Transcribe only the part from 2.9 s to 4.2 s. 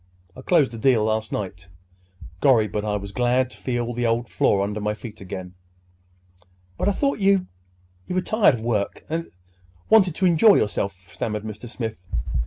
was glad to feel the